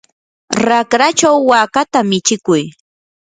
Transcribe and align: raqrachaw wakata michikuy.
raqrachaw 0.67 1.37
wakata 1.49 1.99
michikuy. 2.09 2.63